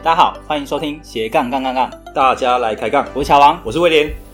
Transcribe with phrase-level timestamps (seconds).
[0.00, 3.04] 大家好，欢迎收听斜杠杠杠杠，大家来开杠。
[3.14, 4.27] 我是乔王，我是威廉。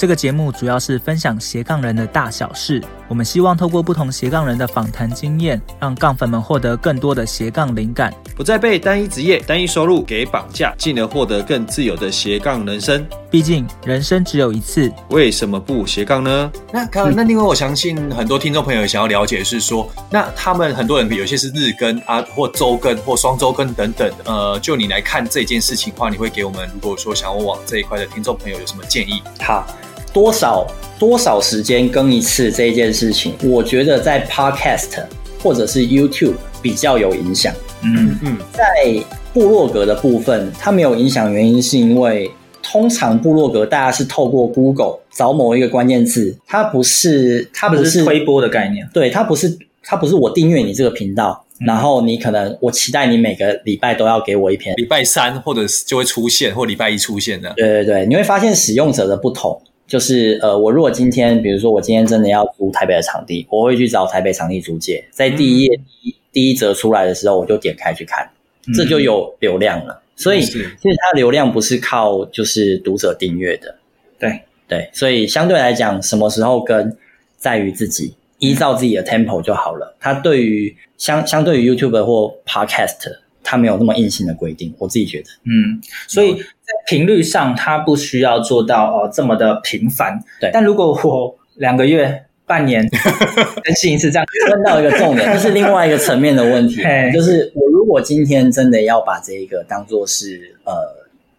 [0.00, 2.82] 这个节目主要是分享斜杠人的大小事。
[3.06, 13.06] 我们希望透过不同斜杠人的访谈经验，让杠粉们获得更多的斜杠灵感，不再被单一职业、单一收入给绑架，进而获得更自由的斜杠人生。
[13.30, 16.50] 毕竟人生只有一次，为什么不斜杠呢？
[16.72, 24.10] 那看，那另外我相信很多听众朋友想要了解的是说，那他们很多人有些是日更啊，或周更或双周更等等。
[24.24, 29.22] 呃，就你来看这件事情的话，你会给我们如果说想要往这一块的听众朋友有什么建议？
[29.40, 29.66] 好。
[30.12, 30.66] 多少
[30.98, 35.02] 多少时间更一次这一件事情，我觉得在 Podcast
[35.42, 37.54] 或者是 YouTube 比较有影响。
[37.82, 42.30] 嗯嗯，在部落格的部分，它没有影响，原因是因为
[42.62, 57.50] 通常部落格大家是透过 Google 找某一个关键字，它不是它不是，不是推播的概念，对，它不是它不是我订阅你这个频道，嗯，然后你可能我期待你每个礼拜都要给我一篇，礼拜三或者就会出现，或礼拜一出现的。
[57.56, 59.58] 对对对，你会发现使用者的不同。
[59.90, 68.30] 就是呃，我如果今天，比如说我今天真的要租台北的场地，我会去找台北场地租借，在第一页第第一则出来的时候，我就点开去看，
[68.72, 69.92] 这就有流量了。
[69.94, 73.74] 嗯、所以其实它流量不是靠就是读者订阅的，
[74.16, 76.96] 对对，所以相对来讲，什么时候跟
[77.36, 79.96] 在于自己依照自己的 tempo 就好了。
[79.98, 83.10] 它对于相相对于 YouTube 或 Podcast，
[83.42, 86.40] 它没有那么硬性的规定，我自己觉得，嗯，所以。
[86.86, 90.18] 频率上，它不需要做到哦这么的频繁。
[90.40, 92.84] 对，但如果我两个月、半年
[93.62, 96.82] 更新一次，这样问到一个重点， 这是另外一个层面的问题。
[97.12, 100.72] 就是我如果今天真的要把这一个当做是呃，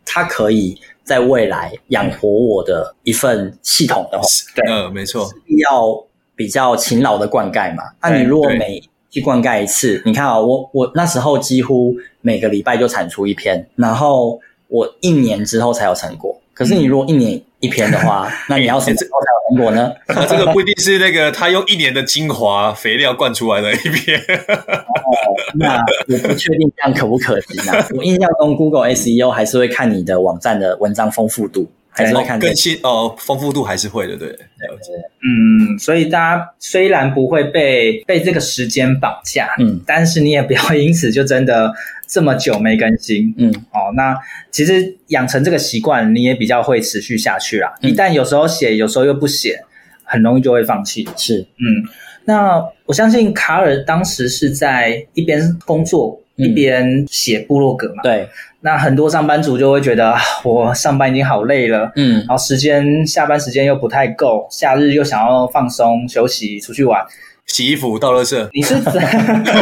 [0.05, 4.23] 它可以在未来养活我的一份系统的话，
[4.55, 5.29] 对，嗯，没错，
[5.69, 6.05] 要
[6.35, 7.83] 比较勤劳的灌溉嘛。
[8.01, 14.39] 那你如果每去灌溉一次，你看啊，我我那时候几乎每个礼拜就产出一篇，然后。
[14.71, 19.91] 我一年之后才有成果，可是你如果一年一篇的话，嗯、 那你要什么时候才有成果呢？
[20.07, 24.17] 那这个不一定是那个他用一年的精华肥料灌出来的一篇。
[24.17, 25.11] 哦，
[25.59, 25.75] 那
[26.07, 27.85] 我不确定这样可不可行啊？
[27.97, 31.69] 我印象中 Google SEO 还是会看你的网站的文章丰富度。
[31.93, 41.73] 还是会看更新哦，丰富度还是会的，对，了解，嗯，所以大家虽然不会被被这个时间绑架，嗯，但是你也不要因此就真的
[42.07, 44.17] 这么久没更新，嗯，哦，那
[44.51, 47.73] 其实养成这个习惯，你也比较会持续下去啦。
[47.81, 49.59] 嗯，一旦有时候写，有时候又不写，
[50.03, 51.05] 很容易就会放弃。
[51.17, 51.83] 是，嗯，
[52.23, 58.27] 那我相信卡尔当时是在一边工作，嗯，一边写部落格嘛，对。
[58.63, 67.03] 那很多上班族就会觉得，我上班已经好累了，嗯，然后时间下班时间又不太够，假日又想要放松休息，出去玩，
[67.47, 68.47] 洗衣服、倒垃圾。
[68.53, 69.01] 你是怎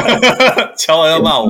[0.76, 1.48] 乔完要骂我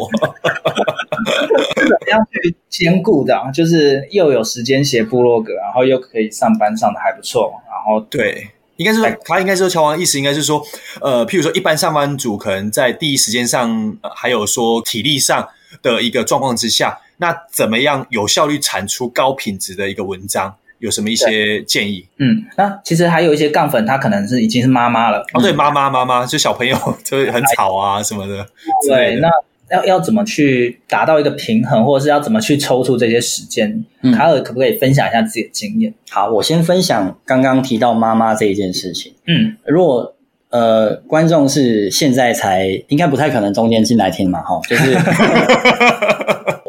[1.76, 1.88] 是？
[1.88, 3.36] 怎么样去兼顾的？
[3.52, 8.48] 就是又有时间写部落格，然后又可以上班上的还不错，然后对，
[8.80, 10.66] 应该是说他应该是说乔王意思应该是说，
[11.02, 13.70] 呃，譬如说一般上班族可能在第一时间上，
[14.02, 15.50] 呃，还有说体力上
[15.82, 16.98] 的一个状况之下。
[17.18, 20.56] 那怎么样有效率产出高品质的一个文章？
[20.78, 22.08] 有什么一些建议？
[22.20, 25.20] 嗯，那其实还有一些杠粉，他可能是已经是妈妈了。
[25.34, 28.48] 哦，对，妈妈妈妈，就小朋友 就会很吵啊什么的。
[28.88, 29.28] 对，那
[29.72, 33.84] 要要怎么去达到一个平衡，或者是要怎么去抽出这些时间？
[34.02, 35.94] 嗯，卡尔可不可以分享一下自己的经验？
[36.10, 39.14] 好，我先分享刚刚提到妈妈这一件事情。
[39.28, 40.16] 嗯，如果
[40.50, 44.98] 呃观众是现在才，应该不太可能中间进来听嘛，哈，就是。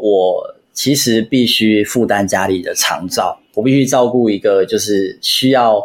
[0.03, 0.43] 我
[0.73, 5.79] 其实必须负担家里的长照，我必须照顾一个就是需要，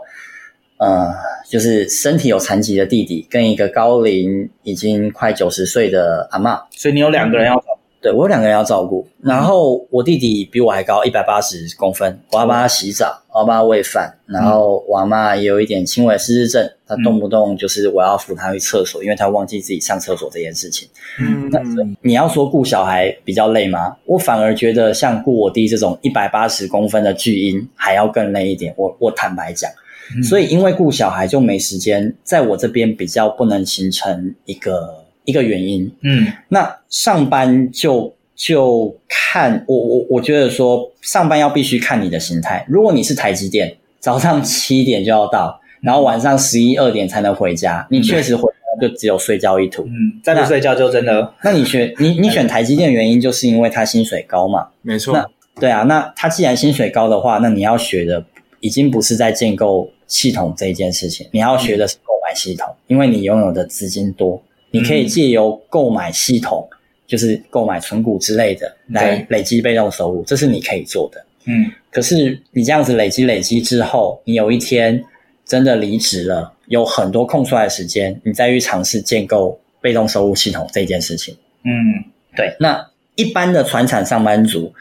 [0.78, 1.14] 呃，
[1.50, 6.62] 就是身体有残疾的弟弟，跟一个高龄已经快九十岁的阿嬷。
[6.72, 7.76] 所以你有两个人要照顾。
[8.02, 20.88] 对，我有两个人要照顾，然后我弟弟比我还高，一百八十公分，我要帮他洗澡，我要帮他喂饭，然后我阿嬷也有一点轻微的失智症，他动不动就是我要扶他去厕所，因为他忘记自己上厕所这件事情。
[21.20, 21.60] 嗯，那
[22.02, 23.98] 你要说顾小孩比较累吗？
[24.06, 28.72] 我反而觉得像顾我弟这种一百八十公分的巨婴还要更累一点。
[28.78, 29.72] 我我坦白讲，
[30.16, 35.90] 嗯、所以因为顾小孩就没时间，在我这边比较不能形成一个一个原因。
[36.02, 42.66] 嗯，那上班就就看我我我觉得说上班要必须看你的心态。
[42.68, 49.84] 如果你是台积电，早上七点就要到，然后晚上十一二点才能回家，你确实回家就只有睡觉一途。
[49.84, 51.34] 嗯，再不睡觉就真的。
[51.44, 54.68] 那你选你你选台积电的原因就是因为它薪水高嘛？
[54.82, 55.14] 没错。
[55.14, 55.26] 那
[55.60, 58.24] 对啊，那他既然薪水高的话，那你要学的
[58.60, 64.42] 已经不是在建构系统这一件事情，你要学的是购买系统，因为你拥有的资金多，
[64.72, 66.68] 你可以借由购买系统，
[67.08, 71.26] 就是购买存股之类的来累积被动收入，这是你可以做的。
[71.46, 75.04] 嗯，可是你这样子累积累积之后，你有一天
[75.46, 81.36] 真的离职了，有很多空出来的时间，你再去尝试建构被动收入系统这件事情。
[81.64, 82.04] 嗯，
[82.36, 82.56] 对。
[82.60, 84.74] 那一般的传产上班族。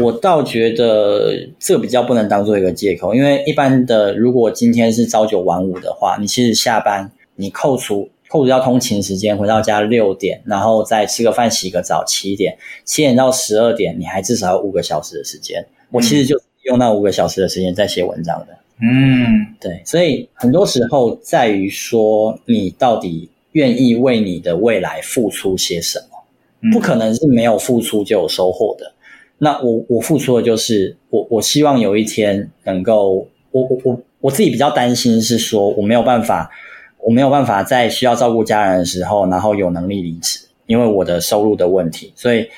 [0.00, 15.64] 我倒觉得这比较不能当做一个借口，因为一般的，如果今天是朝九晚五的话，你其实下班你扣除扣除掉通勤时间，回到家六点，然后再吃个饭、洗个澡，七点，七点到十二点，你还至少有五个小时的时间。
[15.90, 18.48] 我其实就用那五个小时的时间在写文章的。
[18.82, 26.70] 嗯，对，所以很多时候在于说，你到底愿意为你的未来付出些什么？
[26.72, 28.92] 不可能是没有付出就有收获的。
[29.38, 36.50] 那我我付出的就是我我希望有一天能够我我我我自己比较担心是说我没有办法
[36.98, 42.48] 我没有办法在需要照顾家人的时候，然后有能力离职，因为我的收入的问题，所以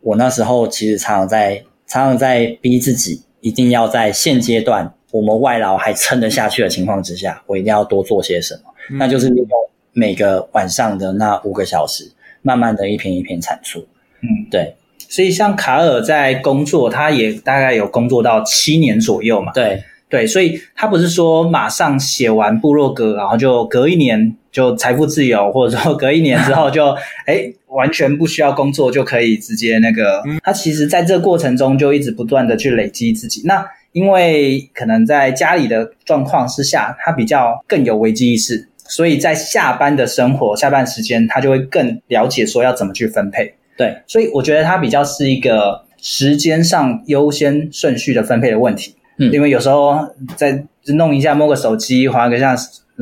[0.00, 9.48] 我那时候其实常常在常常在逼自己，一定要在现阶段我们外劳还撑得下去的情况之下，我一定要多做些什么，嗯、那就是利用
[9.92, 13.80] 每个晚上的那五个小时，慢慢的一篇一篇产出，
[14.22, 14.74] 嗯，对。
[15.12, 19.52] 所以像卡尔在工作，他也大概有工作到七年左右嘛。
[19.52, 26.96] 对对，所以他不是说马上写完部落格，然后就隔一年就财富自由，或者说隔一年之后就
[27.28, 30.22] 诶完全不需要工作就可以直接那个。
[30.42, 33.42] 他其实在这个过程中就一直不断的去累积自己。
[33.44, 33.62] 那
[33.92, 43.52] 因为可能在家里的状况之下，他比较更有危机意识，所以在下班的生活、下班时间，他就会更了解说要怎么去分配。
[43.76, 48.94] 对，所以我觉得它比较是一个时间上优先顺序的分配的问题。
[49.18, 50.64] 嗯，因为有时候在
[50.94, 52.56] 弄一下摸个手机，划个下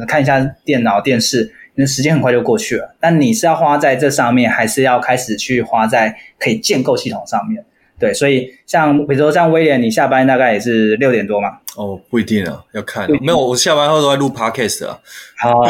[0.06, 2.94] 看一下电脑电视，那时间很快就过去了。
[3.00, 7.64] 但你是要花在这上面，还是要开始去花在可以建构系统上面？
[8.00, 11.50] 对，所以像比如说像威廉，你下班大概也是六点多嘛？
[11.76, 13.08] 哦，不一定啊，要看。
[13.20, 14.98] 没有，我下班后都在录 podcast 啊。
[15.38, 15.64] 好，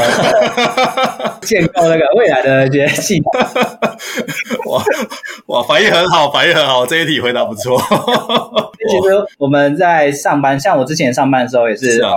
[1.42, 3.32] 建构那个未来的这些系统。
[4.72, 4.82] 哇
[5.46, 7.78] 哇，反应很好，反应很好，这一题回答不错。
[8.88, 12.12] 其实我们在上班，像我之前上班的时候也是，是啊。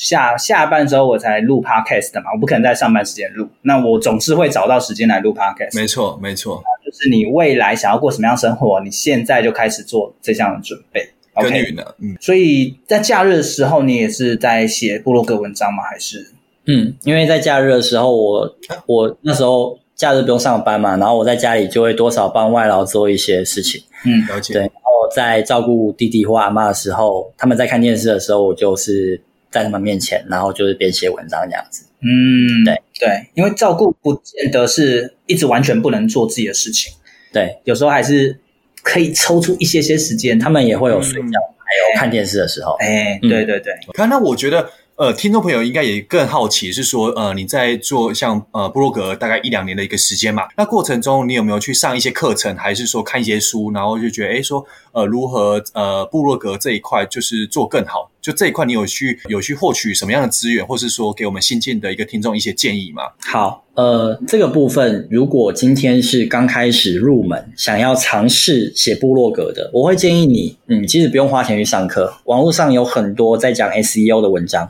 [0.00, 5.76] 下下班之后我才录 podcast 的嘛，我不可能在上班时间录，那我总是会找到时间来录 podcast。
[5.78, 11.06] 没错，没错，就是你未来想要过什么样生活，你现在就开始做这项的准备。
[11.34, 12.16] 耕耘呢，嗯。
[12.18, 15.82] 所以在假日的时候，你也是在写部落格文章吗？
[15.82, 16.32] 还是？
[16.64, 18.56] 嗯，因为在假日的时候我，
[18.86, 23.82] 我我那时候假日不用上班嘛，然后我在家里就会多少帮外劳做一些事情。
[24.06, 24.54] 嗯，了解。
[24.54, 29.20] 对，然后在照顾弟弟或阿妈的时候，他们在看电视的时候，我就是。
[29.50, 31.84] 在他们面前，然后就是边写文章这样子。
[32.00, 36.92] 嗯，对对，因为照顾不见得是一直完全不能做自己的事情。
[37.32, 38.38] 对，有时候还是
[38.82, 42.72] 可以抽出一些些时间，他们也会有睡觉，嗯、还有看电视的时候。
[42.80, 43.74] 哎，对对对。
[43.92, 44.70] 看、嗯，那我觉得。
[44.96, 50.42] 呃，听众朋友应该也更好奇，是说，呃，你在做像呃部落格大概一两年的一个时间嘛？
[50.58, 58.10] 那过程中你有没有去上一些课程，还是说看一些书，然后就觉得，哎说，呃，如何呃部落格这一块就是做更好？
[58.20, 63.02] 就这一块你有去有去获取什么样的资源，或是说给我们新进的一个听众一些建议吗？
[63.18, 74.68] 好，呃，这个部分如果今天是刚开始入门，想要尝试写部落格的，我会建议你，嗯，其实不用花钱去上课，网络上有很多在讲 SEO 的文章。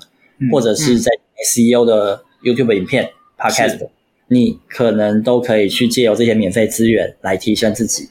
[0.50, 1.10] 或者是在
[1.46, 3.78] SEO 的 YouTube 影片、嗯、Podcast，
[4.28, 8.08] 你可能都可以去借由这些免费资源来提升自己。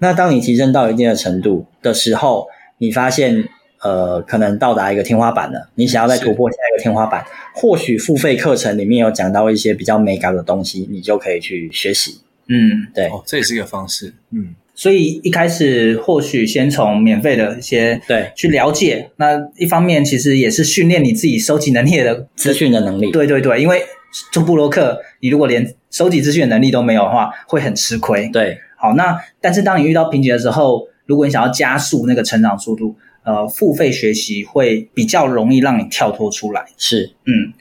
[0.00, 3.48] 那当你提升到一定的程度的时候，你发现
[3.82, 12.20] 呃，可能到达一个天花板了，你想要再突破下一个天花板，或许付费课程里面有讲到一些比较美感的东西，你就可以去学习。
[12.48, 14.14] 嗯，对，哦，这也是一个方式。
[14.30, 14.54] 嗯。
[14.74, 23.10] 所以一开始或许先从免费的一些对去了解，那一方面其实也是训练你自己收集能力的资 讯的能力。
[23.10, 23.82] 对对对，因为
[24.30, 28.28] 做布洛克，你如果连收集资讯的能力都没有的话，会很吃亏。
[28.32, 32.94] 对，好，那但是当你遇到瓶颈的时候，如果你想要加速那个成长速度，
[33.28, 36.64] 呃，付费学习会比较容易让你跳脱出来。
[36.78, 37.52] 是，嗯。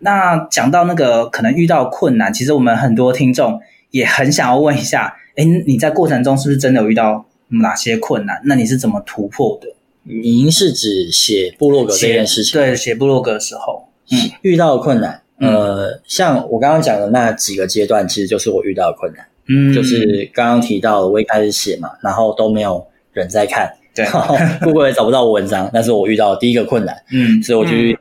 [0.00, 3.58] 那讲到那个可能遇到困难，其实我们很多听众
[3.90, 7.24] 也很想要问一下，哎，你在过程中是不是真的有遇到
[7.62, 8.38] 哪些困难？
[8.44, 9.68] 那你是怎么突破的？
[10.02, 12.60] 您是指写部落格这件事情？
[12.60, 19.26] 对，写部落格的时候，嗯，遇到的困难，呃，像我刚刚讲的那几个阶段，其实就是我遇到的困难。
[19.48, 23.72] 嗯，就是刚刚提到的，我一开始写嘛，然后都没有人在看。
[23.94, 24.04] 对，
[24.60, 26.96] Google 也找不到我文章，那是我遇到的第一个困难。
[27.12, 27.96] 嗯，所以我就去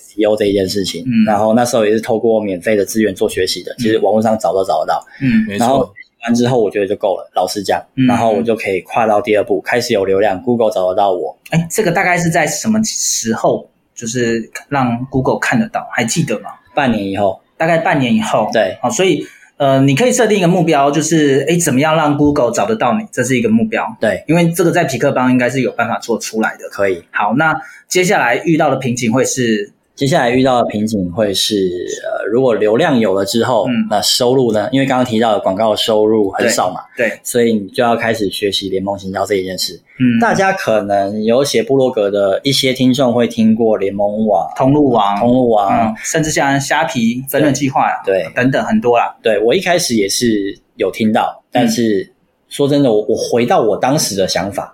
[0.00, 1.02] SEO 这一件事情。
[1.06, 5.02] 嗯，然后那时候也是透过免费的资源做学习的，其实网络上找都找得到。
[5.22, 5.66] 嗯，没错。
[5.66, 7.82] 然后学完之后，我觉得就够了，老实讲。
[7.96, 11.34] 嗯，然后我就可以跨到第二步，开始有流量，Google 找得到我。
[11.50, 15.88] 哎，这个大概是在什么时候，就是让 Google 看得到？
[15.92, 16.50] 还记得吗？
[16.74, 18.50] 半年以后，大概半年以后。
[18.52, 19.26] 对，好，所以。
[19.58, 23.04] 呃，你可以设定一个目标，就是诶，怎么样让 Google 找得到你？
[23.12, 23.96] 这是一个目标。
[24.00, 26.68] 对，因为这个在匹克邦应该是有办法做出来的。
[26.70, 27.04] 可以。
[27.10, 27.54] 好，那
[27.86, 29.72] 接下来遇到的瓶颈会是？
[29.98, 31.56] 接下来遇到的瓶颈会是，
[32.04, 34.68] 呃，如果流量有了之后，嗯，那收入呢？
[34.70, 39.74] 因为刚刚提到的广告收入很少嘛，对，对，所以你就要开始学习联盟行销这一件事。
[39.98, 49.12] 嗯，大家可能有写部落格的一些听众会听过联盟网、通路网、通路网，嗯，甚至像虾皮分润计划，对，等等很多啦。
[49.20, 52.08] 对，我一开始也是有听到，但是
[52.48, 54.72] 说真的，我我回到我当时的想法，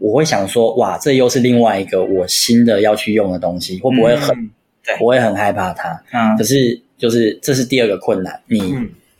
[0.00, 4.50] 我会想说，哇，这又是另外一个我新的要去用的东西，会不会很？
[4.84, 5.90] 嗯对，我也很害怕它。
[6.12, 8.60] 嗯，可是就是这是第二个困难，你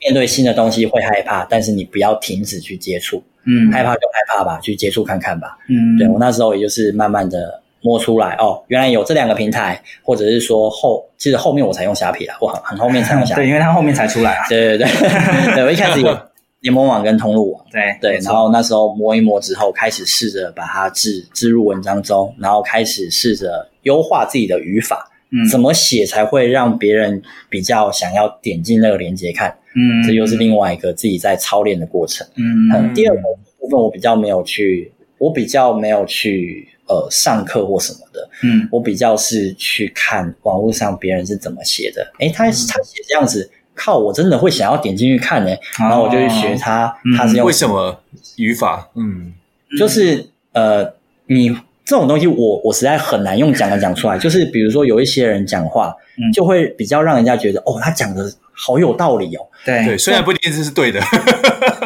[0.01, 3.23] 面对新的东西会害怕，但是你不要停止去接触。
[3.47, 5.59] 嗯，害怕就害怕吧，去接触看看吧。
[5.69, 13.41] 嗯，对，我那时候也就是慢慢的摸出来，哦，原来有这两个平台，或者是说后，其实后面我才用虾皮啦，我很很后面才用虾皮。
[13.43, 14.47] 对，因为它后面才出来啊。
[14.49, 16.19] 对 对对，对 我一开始有
[16.61, 17.65] 联盟网跟通路网。
[17.71, 25.11] 对对，然后那时候摸一摸之后，开始试着把它置置入文章中，然后开始试着优化自己的语法。
[25.51, 29.57] 怎么写才会让别人比较想要点进那个链接看？
[29.77, 32.27] 嗯，这又是另外一个自己在操练的过程。
[32.37, 33.21] 嗯，嗯，第二个
[33.59, 38.29] 部分我比较没有去，我比较没有去呃上课或什么的。
[38.43, 42.07] 嗯，我比较是去看网络上别人是怎么写的。
[42.21, 45.51] 诶，他他写这样子，靠，我真的会想要点进去看呢。
[45.79, 48.01] 然后我就去学他，他是用为什么
[48.37, 48.89] 语法？
[48.95, 49.33] 嗯，
[49.79, 50.95] 就是呃
[51.27, 51.57] 你。
[51.85, 59.47] 这种东西我我实在很难用讲的讲出来， 就是比如说有一些人讲话，嗯，就会比较让人家觉得哦，他讲的好有道理哦。
[59.65, 61.01] 对对，虽然不一定是对的，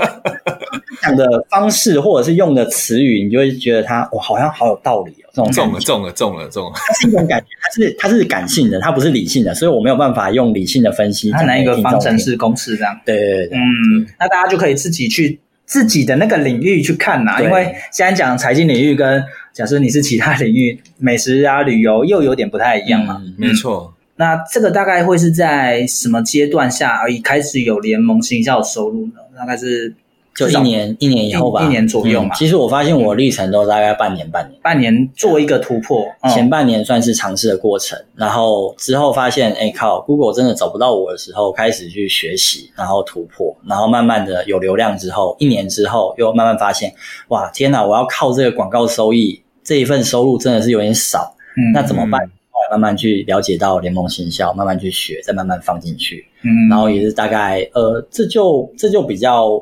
[1.02, 5.30] 讲的方式或者是用的词语，你就会觉得他哇，好像好有道理哦。
[5.32, 11.30] 这种中了中了中了中了，它是一种感觉， 它是它是感性的，它不是理性的，所以我没有办法用理性的分析。
[11.30, 13.00] 它拿一个方程式公式这样。
[13.04, 19.24] 对对对，嗯，那大家就可以自己去自己的那个领域去看呐，因为现在讲财经领域跟。
[19.52, 23.20] 假设你是其他领域，美食啊、旅游又有点不太一样嘛？
[23.24, 23.94] 嗯，没错。
[24.16, 29.20] 那这个大概会是在什么阶段下而已开始有联盟行销收入呢？
[29.36, 29.94] 大概是。
[30.38, 32.32] 就一年一年以后吧，一年左右嘛。
[32.36, 36.06] 其实我发现我历程都大概半年半年，半年做一个突破。
[36.32, 46.94] 前半年算是尝试的过程，然后之后发现，哎靠，Google 真的找不到我的时候，开始去学习，然后突破，然后慢慢的有流量之后，一年之后又慢慢发现，
[47.28, 52.20] 哇，天哪，我要靠这个广告收益，这一份收入真的是有点少，嗯，那怎么办？
[52.20, 59.60] 后来慢慢去了解到联盟行销，慢慢去学，再慢慢放进去，嗯，然后也是大概，呃，这就这就比较。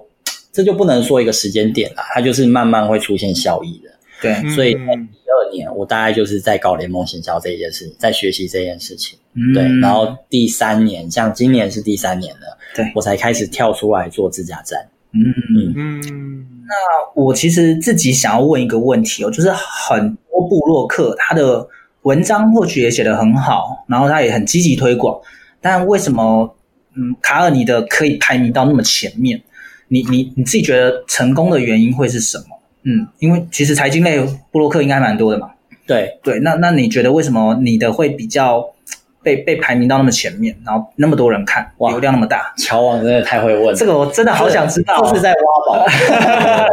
[0.57, 3.91] 这就不能说一个时间点了，它就是慢慢会出现效益的。
[4.23, 9.19] 对，所以第二年我大概就是在搞联盟行销这一件事，在学习这件事情。
[9.35, 14.81] 嗯，对，然后第三年，像今年是第三年了，对，我才开始跳出来做自家站。
[15.13, 15.21] 嗯
[15.51, 16.47] 嗯嗯。
[16.67, 16.75] 那
[17.15, 21.69] 我其实自己想要问一个问题哦，就是很多部落客他的
[22.01, 25.21] 文章或许也写得很好，然后他也很积极推广，
[25.61, 26.57] 但为什么
[26.95, 29.43] 嗯卡尔尼的可以排名到那么前面？
[29.89, 32.45] 你你你自己觉得成功的原因会是什么？
[32.85, 35.51] 嗯，因为其实财经类布洛克应该蛮多的嘛。
[35.87, 38.65] 对对，那那你觉得为什么你的会比较
[39.27, 42.55] 被被排名到那么前面，然后那么多人看，哇流量那么大？
[42.57, 45.85] 乔王真的太会问了，这个我真的好想知道，就是在挖宝。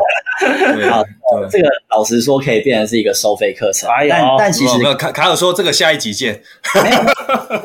[0.92, 1.04] 好，
[1.50, 6.40] 这个老实说可以变成是一个收费课程，但但其实卡卡尔说这个下一集见。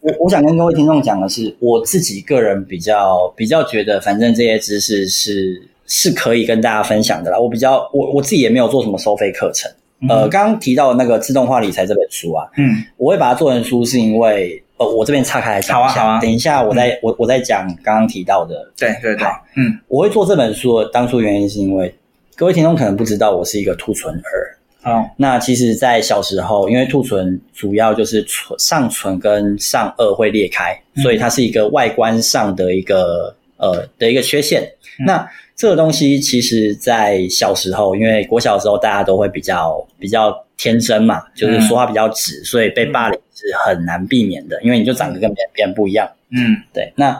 [0.00, 7.38] 我我想跟各位听众讲的是，我自己个人比较比较觉得，反正这些知识是是可以跟大家分享的啦。
[7.38, 9.70] 我比较我我自己也没有做什么收费课程。
[10.02, 15.92] 嗯、呃，刚刚提到那个自动化理财这本书啊，嗯，我会把它做成书，是因为呃，我这边岔开来讲一下。
[15.94, 16.20] 好啊，好啊。
[16.20, 18.70] 等一下我再，我我我再讲刚刚提到的。
[18.78, 19.26] 对对对。
[19.56, 21.94] 嗯，我会做这本书的当初原因是因为
[22.34, 24.56] 各位听众可能不知道，我是一个兔唇儿。
[24.82, 34.62] 哦，那其实，在小时候，因为兔唇主要就是唇上唇跟上颚会裂开，嗯、所以它是一个外观上的一个呃的一个缺陷。
[34.98, 35.28] 嗯、那
[35.60, 46.10] 这个东西其实，在小时候，因为国小的时候大家都会比较比较天真嘛，就是说话比较直，嗯、所以被霸凌是很难避免的，因为你就长得跟别人别人不一样。
[46.30, 46.90] 嗯，对。
[46.96, 47.14] 那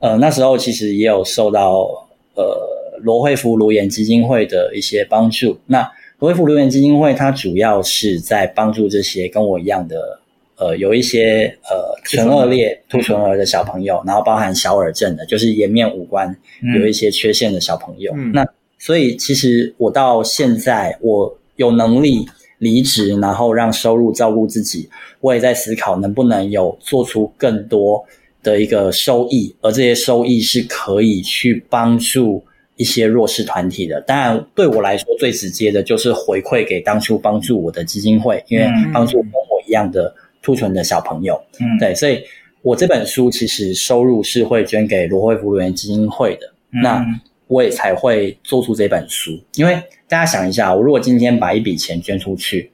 [0.00, 1.86] 呃那时候其实也有受到
[2.34, 5.56] 呃罗慧夫颅颜基金会的一些帮助。
[5.66, 5.88] 那
[6.18, 10.18] 罗慧夫颅颜基金会它主要是在帮助这些跟我一样的。
[10.58, 16.34] 呃，有一些呃唇腭裂、兔唇儿的小朋友，然后包含小耳症的，就是颜面五官
[16.74, 18.10] 有一些缺陷的小朋友。
[18.16, 18.46] 嗯、那
[18.78, 22.26] 所以其实我到现在，我有能力
[22.58, 24.88] 离职，然后让收入照顾自己，
[25.20, 28.02] 我也在思考能不能有做出更多
[28.42, 32.42] 的一个收益，而这些收益是可以去帮助
[32.76, 34.00] 一些弱势团体的。
[34.00, 40.14] 当然，对我来说最直接的就是回馈给当初帮助我的基金会，因为帮助跟我一样的。
[40.46, 42.22] 兔唇的小朋友，嗯，对，所以
[42.62, 47.04] 我这本书其实收入是会捐给罗慧夫颅颜基金会的，嗯、那
[47.48, 49.32] 我也才会做出这本书。
[49.56, 49.74] 因为
[50.06, 52.70] 大家想一下，我如果今天把一笔钱捐出去，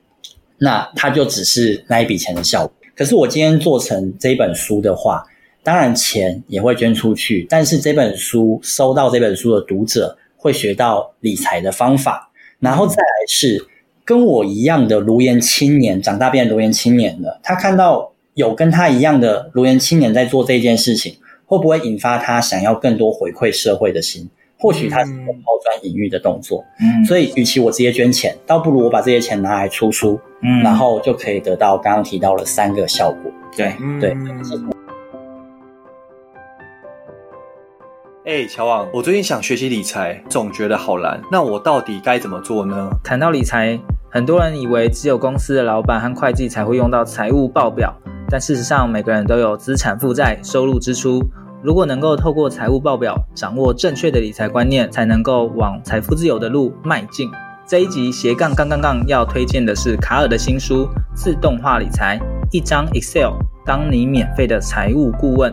[0.58, 2.76] 那它就只是那一笔钱的效果。
[2.94, 5.24] 可是我今天做成这本书的话，
[5.62, 13.66] 当然钱也会捐出去，但是这本书收到这本书的读者会学到理财的方法，然后再来是。
[14.04, 17.40] 跟我一样的卢岩青年，长大变卢岩青年了。
[17.42, 21.16] 他看到有跟他一样的卢岩青年在做这件事情，
[21.46, 24.28] 会不会引发他想要更多回馈社会的心？
[24.58, 26.64] 或许他是一个抛砖引玉的动作。
[26.80, 33.32] 嗯，所以与其我直接捐钱，倒不如我把这些钱拿来出书，嗯，然后就可以得到刚刚提到了三个效果。
[33.56, 34.16] 对，对。
[38.32, 41.20] 哎，乔王，我最近想学习理财，总觉得好难。
[41.30, 42.88] 那我到底该怎么做呢？
[43.04, 43.78] 谈到理财，
[44.10, 47.94] 很多人以为只有公司的老板和会计才会用到财务报表，
[48.30, 51.22] 但事实上，每个人都有资产负债、收入支出。
[51.62, 57.30] 如果能够透过财务报表掌握正确的理财观念，才能够往财富自由的路迈进。
[57.66, 62.18] 这一集斜杠杠杠杠要推荐的是卡尔的新书《自动化理财》，
[62.50, 63.34] 一张 Excel
[63.66, 65.52] 当你免费的财务顾问，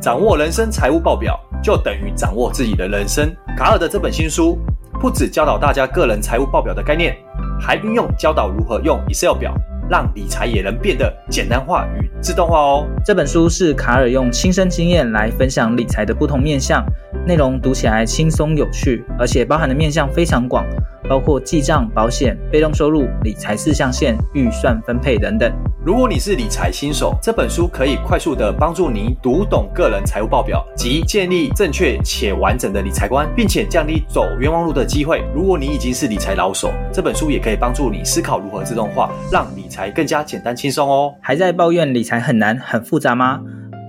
[0.00, 1.38] 掌握人生财务报表。
[1.60, 3.34] 就等于掌握自己的人生。
[3.56, 4.56] 卡尔的这本新书
[5.00, 7.16] 不止教导大家个人财务报表的概念，
[7.60, 9.52] 还运用教导如何用 Excel 表，
[9.90, 12.86] 让理财也能变得简单化与自动化哦。
[13.04, 16.84] 这本书是卡尔用亲身经验来分享理财的不同面向，
[17.26, 20.64] 内容读起来轻松有趣，而且包含的面向非常广。
[21.08, 25.50] 包括记账、保险、被动收入、理财四象限、预算分配等等。
[25.82, 35.24] 如果你是理财新手，这本书可以快速的帮助你读懂个人财务报表及建立正确且完整的理财观，并且降低走冤枉路的机会。
[35.34, 41.14] 如果你已经是理财老手，这本书也可以帮助你思考如何自动化，让理财更加简单轻松哦。
[41.20, 43.40] 还在抱怨理财很难、很复杂吗？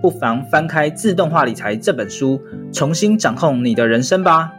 [0.02, 2.40] 不妨翻开《自动化理财》这本书，
[2.72, 4.54] 重新掌控你的人生吧。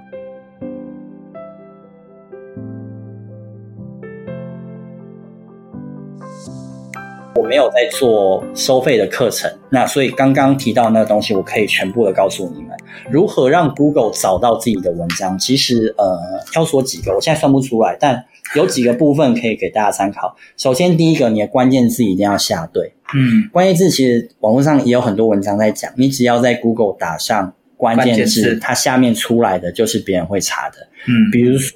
[7.36, 12.76] 我没有在做收费的课程，那所以刚刚提到那个东西，我可以全部的告诉你们
[13.10, 15.38] 如何让 Google 找到自己的文章。
[15.38, 16.18] 其实呃，
[16.52, 18.22] 挑说几个，我现在算不出来，但
[18.56, 20.36] 有几个部分可以给大家参考。
[20.56, 22.92] 首先，第一个，你的关键字一定要下对。
[23.14, 30.76] 嗯，关键字其实网络上也有很多文章在讲，你只要在 Google 打上关键字，它下面出来的就是别人会查的。
[31.06, 31.74] 嗯，比如说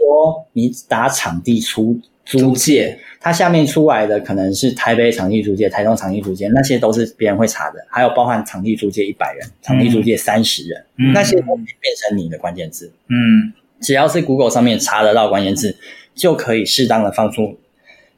[0.53, 2.99] 你打场地出租借。
[3.21, 7.83] 它下面出来的可能是台北场地租借、台中场地租借，那些都是别人会查的。
[7.89, 12.93] 还有包含场地租借一百人、场地租借三十人，嗯、那些都可以变成你的关键字。
[13.09, 15.75] 嗯，只要是 Google 上面查得到关键字，
[16.15, 17.59] 就可以适当的放出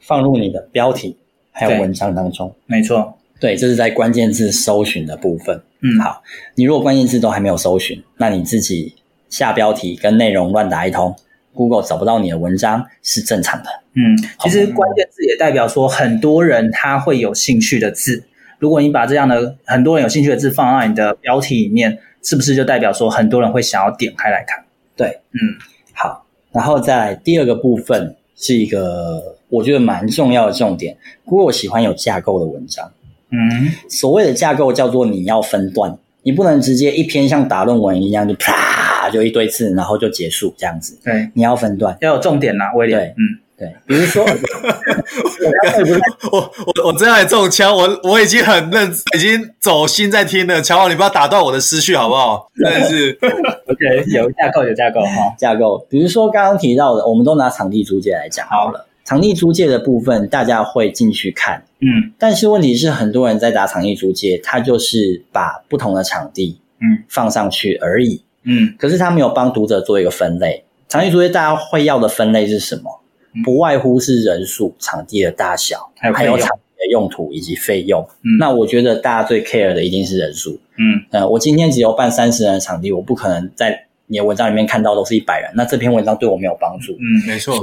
[0.01, 1.17] 放入你的标题
[1.51, 2.55] 还有文章当中。
[2.67, 5.63] 没错，对，这是在关键字搜寻的部分。
[5.81, 6.23] 嗯，好，
[6.55, 8.95] 你如果关键字都还没有搜寻，那你自己
[9.29, 11.17] 下标题跟内容乱打一通。
[11.55, 13.71] Google 找不到你的文章是正常的。
[13.95, 18.25] 嗯，其实关键字也代表说很多人他会有兴趣的字。
[18.59, 24.63] 如果你把这样的很多人有兴趣的字放到你的标题里面，是不是就代表说很多人会想要点开来看？
[24.95, 25.41] 对，嗯，
[25.95, 26.26] 好。
[26.57, 30.97] 然后再来第二个部分是一个我觉得蛮重要的重点。
[31.27, 32.91] Google 喜欢有架构的文章。
[33.31, 38.85] 嗯，所谓的架构叫做你要分段，你不能直接一篇像打论文一样就啪。
[39.13, 40.99] 就一堆字，然后就结束这样子。
[41.05, 42.99] 对，你要分段，要有重点呐，威廉。
[42.99, 43.75] 对，嗯，对。
[43.87, 44.25] 比如说，
[46.31, 50.61] 我我我真的中枪，我我已经很认，已经走心在听了。
[50.61, 52.49] 乔王，你不要打断我的思绪好不好？
[52.55, 53.19] 真的是。
[53.67, 55.87] OK，有架构，有架构哈，架构。
[55.89, 58.87] 比如说刚刚提到的，我们都拿场地租借来讲好了。
[59.05, 70.65] 场地租借的部分，大家会进去看，嗯，但是问题是，很多人在打场地租借，他就是把不同的场地，嗯，放上去而已，嗯，可是他没有帮读者做一个分类。
[70.89, 73.01] 场地租借大家会要的分类是什么？
[73.37, 78.03] 嗯、不外乎是人数、场地的大小，还有还有场地的用途以及费用。
[78.23, 80.59] 嗯，那我觉得大家最 care 的一定是人数。
[80.79, 86.93] 嗯，呃，我今天只有办三十人的场地，我不可能在你的文章里面看到都是一百人，那这篇文章对我没有帮助。
[86.93, 87.55] 嗯，没错。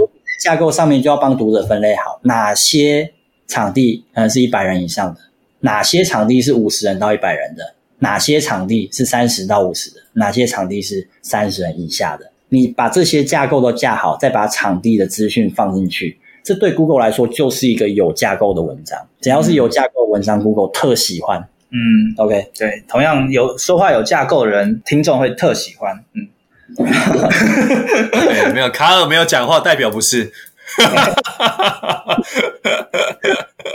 [0.42, 3.14] 架构上面就要帮读者分类好，哪些
[3.48, 5.22] 场地可能是一百人以上的，
[5.60, 12.32] 哪些场地是五十人到一百人的，哪些场地是三十到五十的，哪些场地是三十人以下的。
[12.54, 19.00] 你把这些架构都架好，再把场地的资讯放进去，这对 Google 来说就是一个有架构的文章。
[19.20, 21.50] 只要是有架构的文章，嗯，Google 特喜欢。
[21.72, 26.04] 嗯，OK，对，同样有说话有架构的人，听众会特喜欢。
[26.14, 26.30] 嗯。
[26.78, 30.32] 对，没有卡尔没有讲话，代表不是。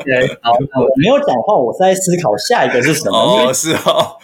[0.04, 3.18] 对，好，我没有讲话，我是在思考下一个是什么。
[3.18, 4.16] 哦，是哦，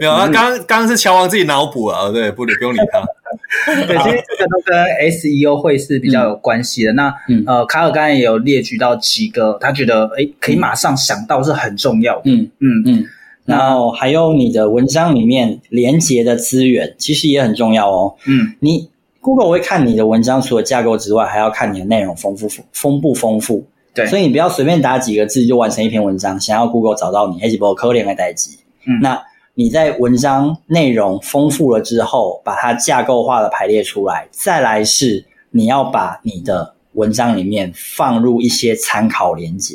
[0.00, 3.04] 没有啊，刚刚刚是乔王自己脑补啊，对，不，不用理他。
[3.86, 4.76] 对，其实这个都跟
[5.10, 6.92] SEO 会是比较有关系的。
[6.92, 12.30] 嗯、那、嗯、呃，卡尔刚才也有列举到几个，他觉得诶可以马上想到是很重要的。
[12.30, 13.04] 嗯嗯嗯。
[13.44, 18.14] 然后还有你的文章里面连接的资源，其实也很重要哦。
[18.26, 23.66] 嗯，你 Google 会看你的文章，除了架构之外，还要看你的内容丰富丰不丰富。
[23.94, 28.58] 对，所以你不要随便打几个字就完成一篇文章，想要 Google 找到你，还是不可怜的代级。
[28.86, 29.20] 嗯，那
[29.58, 39.74] 你在文章内容丰富了之后，把它架构化的排列出来，再来是你要把你的文章里面放入一些参考连接。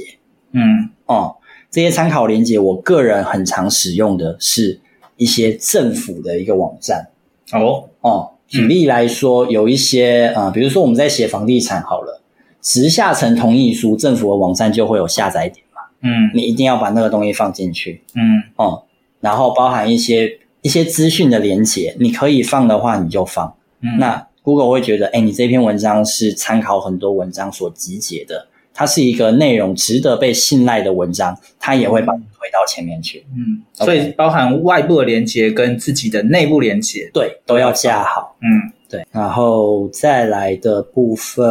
[0.54, 1.36] 嗯，哦。
[1.70, 4.80] 这些参考连接，我个人很常使用的是
[5.18, 7.10] 一些政府的一个网站。
[7.52, 12.22] 哦哦，举例来说，嗯、有一些啊、呃，比如说我们在写房地产好了，
[12.62, 15.82] 直下层同意书，政府的网站就会有下载点嘛。
[16.00, 18.02] 嗯，你一定要把那个东西放进去。
[18.16, 18.84] 嗯，哦，
[19.24, 23.56] 然后包含一些一些资讯的连接，你可以放的话你就放。
[23.80, 28.50] 嗯，那 Google 会觉得，哎，你这篇文章是参考很多文章所集结的。
[28.76, 33.24] 它是一个内容值得被信赖的文章，它也会把你推到前面去。
[33.32, 33.86] 嗯，okay.
[33.86, 38.36] 所以包含外部的连接跟自己的内部连接，对，都要架好。
[38.42, 39.06] 嗯，对。
[39.12, 41.46] 然后再来的部分，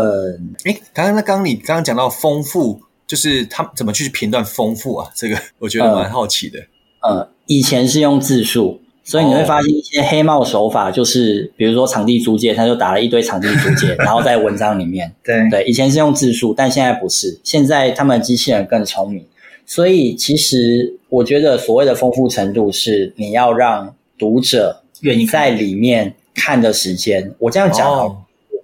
[0.64, 5.08] 哎，刚刚那刚刚你刚刚讲到丰富，就是他怎么去评断丰富啊？
[5.14, 6.58] 这个我觉得蛮好奇的。
[7.02, 8.81] 呃，呃以前是用字数。
[9.05, 15.12] 所以你会发现一些黑帽手法，就是比如说场地租借，他就打了一堆场地租借， 然后在文章里面。
[15.24, 17.40] 对对，以前是用字数，但现在不是。
[17.42, 19.26] 现在他们机器人更聪明，
[19.66, 27.35] 所以其实我觉得所谓的丰富程度是你要让读者愿意在里面看的时间。
[27.40, 28.18] 我这样讲，哦、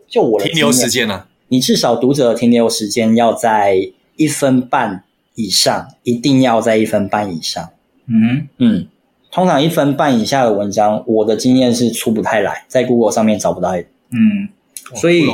[0.09, 1.27] 就我的停留时间呢、啊？
[1.49, 5.03] 你至少读者的停留时间要在一分半
[5.35, 7.71] 以上，一定要在一分半以上。
[8.09, 8.87] 嗯嗯。
[9.31, 13.77] 通常一分半以下的文章，我的经验是出不太来，在 Google 上面找不到。
[14.11, 14.49] 嗯，
[14.95, 15.27] 所以。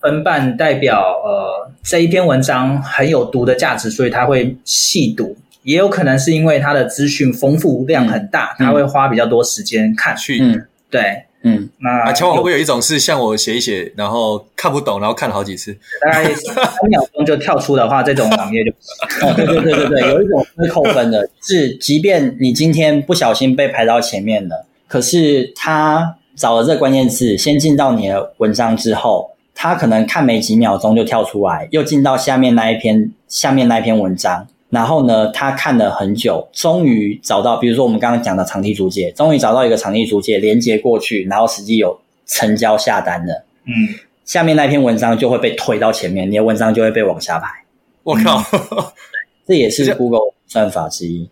[0.00, 5.36] 分半代表呃这一篇文章很有读的价值，所以他会细读。
[5.62, 10.40] 也有可能是因为它的资讯丰富量很大，他、嗯、会花比较多时间看去。
[10.42, 11.26] 嗯，对。
[11.44, 16.54] 嗯，那啊，乔王会不会有一种是像我写一写，然后看不懂，然后看了好几次，大概三
[16.88, 18.70] 秒钟就跳出的话，这种网页就
[19.26, 34.46] 哦，对对对对对，有一种会扣分的，是即便你今天不小心被排到前面了，可是他找了这个关键字，先进到你的文章之后，他可能看没几秒钟就跳出来，又进到下面那一篇下面那一篇文章。
[34.72, 43.44] 然后呢，他看了很久，终于找到，比如说我们刚刚讲的场地租借，终于找到一个场地租借连接过去，然后实际有成交下单的。
[43.66, 47.48] 嗯，下面那篇文章就会被推到前面，你的文章就会被往下排。
[48.02, 48.84] 我靠，嗯、
[49.46, 51.28] 这也是 Google 算法之一。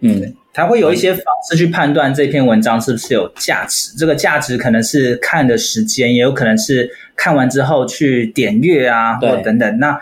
[0.00, 3.94] 嗯，它会有一些方式去判断这篇文章是不是有价值。
[3.98, 9.78] 这个价值可能是看的时间，也有可能是看完之后去点阅啊，或等等。
[9.78, 10.00] 那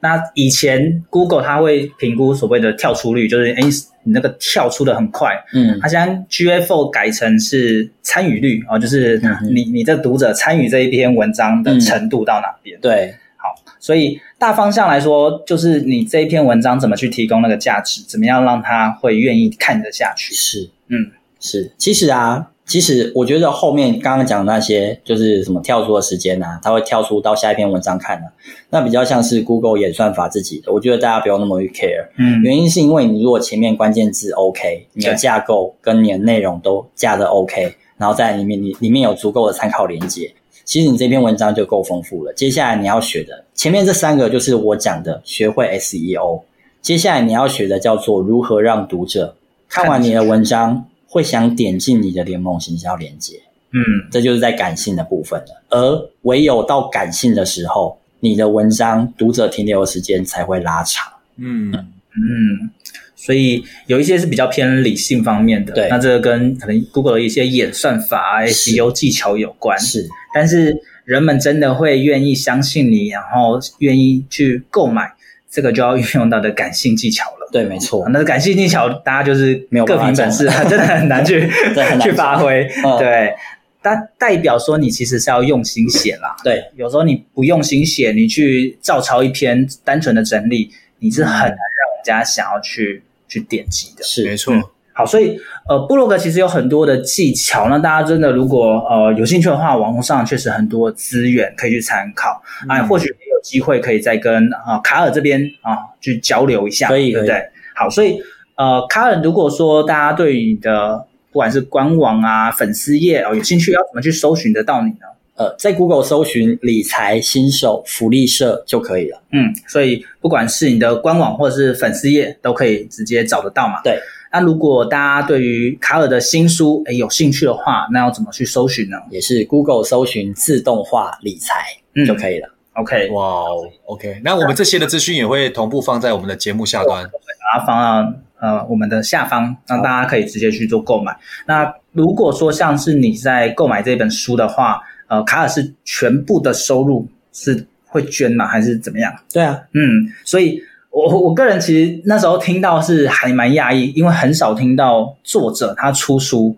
[0.00, 3.62] 那以前 Google 它会评估所谓的跳出率，就是哎，
[4.04, 5.34] 你那个跳出的很快。
[5.54, 12.78] 嗯，它现在 GFO 改成是参与率哦，就是你你的读者参与这一篇文章的程度到哪边？
[12.78, 20.34] 嗯、对，好，所以大方向来说，就是你这一篇文章怎么去提供那个价值，怎么样让他会愿意看得下去？
[20.34, 21.72] 是，嗯，是。
[21.78, 22.50] 其实啊。
[22.66, 28.24] 其实我觉得后面刚刚讲的那些，就是什么跳出的时间啊，它会跳出到下一篇文章看啊，
[28.70, 30.72] 那比较像是 Google 演算法自己的。
[30.72, 42.32] 我觉得大家不用那么去 care，嗯，原因是因为你如果前面关键字 OK，你的架构跟你的内容都架的 OK，然后在里面你里面有足够的参考连接，其实你这篇文章就够丰富了。
[42.32, 46.40] 接下来你要学的，前面这三个就是我讲的，学会 SEO。
[46.82, 49.36] 接下来你要学的叫做如何让读者
[49.68, 53.40] 看完你的文章会想点进你的联盟行销链接。
[53.72, 55.62] 嗯，这就是在感性的部分了。
[55.70, 61.12] 而唯有到感性的时候，你的文章读者停留的时间才会拉长。
[61.36, 62.70] 嗯嗯。
[63.18, 69.76] 所以有一些是比较偏理性方面的，对，那这个跟可能 Google 的一些演算法、SEO 技巧有关。
[69.80, 75.12] 是，但是人们真的会愿意相信你，然后愿意去购买，
[75.50, 77.50] 这个就要运用到的感性技巧了。
[77.52, 78.06] 对，没错。
[78.10, 81.48] 那感性技巧，大家就是没有各凭本事， 真的很难去
[82.02, 82.68] 去发挥。
[82.84, 83.34] 嗯、对，
[83.80, 86.36] 但代表说你其实是要用心写啦。
[86.44, 93.02] 对，有时候你不用心写，你去照抄一篇单纯的整理，你是很难让人家想要去。
[93.28, 95.36] 去点击的是没错、嗯，好，所以
[95.68, 103.08] 呃，部落格其实有很多的技巧，那大家真的如果呃有兴趣的话，网络上确实很多资源可以去参考，哎、嗯，或许
[103.46, 107.40] 机会可以再跟啊、呃、卡尔这边啊、呃、去交流一下，可以，对不对？
[107.76, 108.18] 好，所以
[108.56, 115.06] 呃，卡尔，如果说大家对你的不管是官网啊、粉丝页哦有兴趣，要怎么去搜寻得到你呢？
[115.36, 119.22] 呃，在 Google 搜寻理财新手福利社就可以了。
[119.32, 123.80] 嗯，所以不管是你的官网或者是粉丝页，都可以直接找得到嘛。
[123.84, 124.00] 对。
[124.32, 128.96] 那如果大家对于卡尔的新书诶有兴趣的话，那要怎么去搜寻呢？
[129.10, 131.54] 也是 Google 搜寻自动化理财、
[131.94, 132.48] 嗯、就可以了。
[132.76, 134.20] OK，哇哦，OK。
[134.22, 141.16] 那我们这些的资讯也会同步放在我们的节目下端，把它放到呃我们的下方，让大家可以直接去做购买。
[141.46, 148.46] 那如果说像是你在购买这本书的话，呃，卡尔是全部的收入是会捐吗？
[148.46, 149.14] 还是怎么样？
[149.32, 150.60] 对啊，嗯，所以
[150.90, 156.54] 我我个人其实那时候听到是还蛮讶异，因为很少听到作者他出书，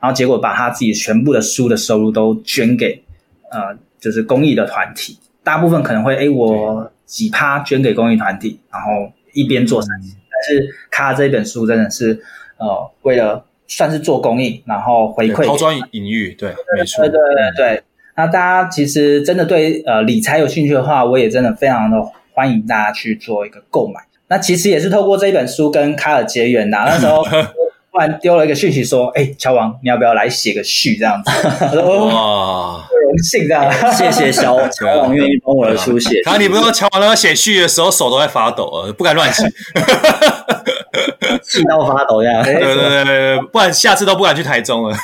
[0.00, 3.04] 然后结果把他自己全部的书的收入都捐给
[3.50, 12.22] 呃，就是公益的团体，大部分可能会哎我几趴捐给公益团体，然后一边做善事，但是卡尔这一本书真的是
[12.58, 17.82] 呃为了算是做公益，然后回馈，抛砖引玉，对，没错，对对对对。
[18.16, 21.96] 那大家其实真的对呃理财有兴趣的话，我也真的非常的
[22.34, 24.00] 欢迎大家去做一个购买。
[24.28, 26.76] 那其实也是透过这一本书跟卡尔结缘的。
[26.76, 27.24] 那时候
[27.92, 31.30] 突然丢了一个讯息说：“哎、欸，乔王，你要不要来写个序这样子？”
[31.72, 39.42] 我说：“哇，荣幸这样， 谢谢小 乔王愿意帮我的书写。”然后，你不知道乔王那写序的时候手都在发抖啊，不敢乱写，
[41.42, 42.42] 气到发抖这样。
[42.44, 44.96] 对对对对，不然下次都不敢去台中了。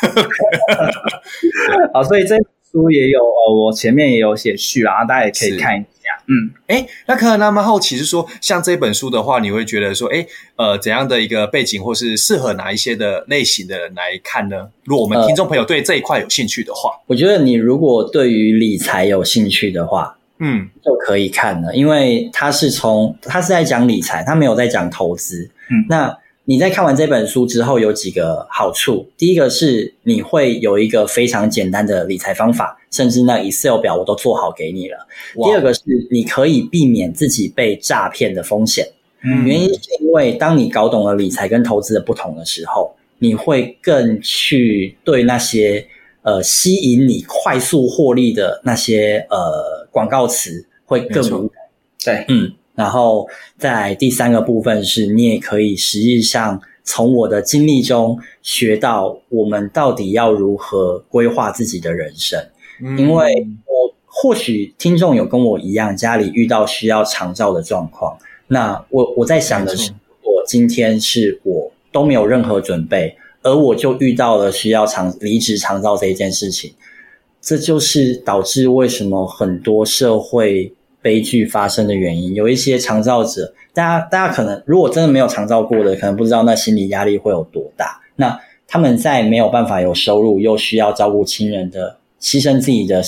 [1.93, 2.37] 好，所以这。
[2.73, 5.87] 书也有哦，我前面也有写序啊，大家也可以看一下。
[6.29, 14.69] 嗯，哎，那可能蛮好奇是说，像这本书的话，你会觉得说，哎，呃，怎样的一个背景，或是适合哪一些的类型的人来看呢？
[14.85, 25.51] 如果我们听众朋友对这一块有兴趣的话，呃，我觉得你如果对于理财有兴趣的话，嗯，就可以看了，因为他是从他是在讲理财，他没有在讲投资。
[25.71, 26.17] 嗯，那。
[26.49, 29.05] 你在看完这本书之后有几个好处？
[29.19, 34.97] 第一个是你会有一个非常简单的理财方法，甚至那 Excel 表我都做好给你了。
[35.45, 38.87] 第二个是你可以避免自己被诈骗的风险。
[39.25, 45.85] 嗯，原因是因为当你搞懂了理财跟投资的不同的时候，你会更去对那些
[46.23, 51.61] 呃吸引你快速获利的那些呃广告词会更无感。
[52.05, 52.53] 对，嗯。
[52.77, 53.27] 然后
[53.59, 62.39] 在第三个部分是，你也可以实际上从我的经历中学到，我们到底要如何规划自己的人生。
[62.83, 68.15] 嗯、因为我或许听众有跟我一样，家里遇到需要长照的状况，
[68.49, 69.91] 那我我在想的是，
[70.23, 76.75] 我今天是我都没有任何准备，而我就遇到了需要长离职长照这一件事情，
[77.41, 80.71] 这就是导致为什么很多社会。
[81.07, 88.01] 悲剧发生的原因，有一些长照者，大家大家可能如果真的没有长照过的，可能不知道那心理压力会有多大。
[88.17, 93.01] 那他们在没有办法有收入，又需要照顾亲人的，牺牲自己的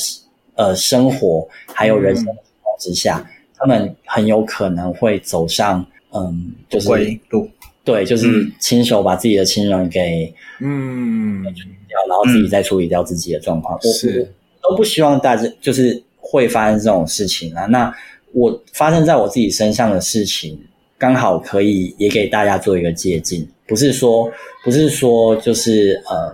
[0.54, 6.88] 呃生活，还有人生的情况之下，嗯，他们很有可能会走上嗯，就是
[7.30, 7.50] 路，
[7.82, 13.76] 对，就是亲手把自己的亲人给嗯处理掉，然后自己再处理掉自己的状况。
[13.82, 14.32] 嗯，是
[14.62, 16.00] 都不希望大家就是。
[16.30, 17.94] 会发生这种事情啊，那
[18.32, 20.60] 我发生在我自己身上的事情，
[20.98, 24.30] 刚好可以也给大家做一个借鉴，不是说
[24.62, 26.30] 不是说就是呃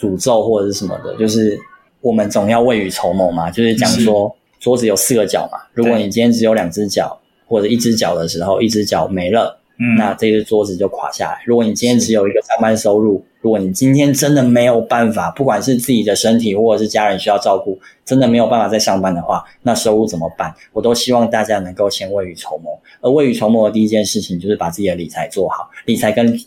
[0.00, 1.58] 诅咒或者是什么的，就是
[2.00, 11.42] 我们总要未雨绸缪嘛，就是讲说桌子有四个角嘛，如果你今天只有两只脚或者一只脚的时候，一只脚没了，嗯，那这个桌子就垮下来。
[11.44, 20.54] 如果你今天只有一个上班收入，如果你今天真的没有办法，不管是自己的身体或者是家人需要照顾，真的没有办法再上班的话，那收入怎么办？
[20.72, 22.70] 我都希望大家能够先未雨绸缪。
[23.00, 25.68] 而未雨绸缪的第一件事情就是把自己的理财做好。
[25.84, 26.38] 理财跟